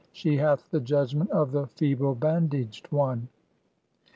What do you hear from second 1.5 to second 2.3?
the feeble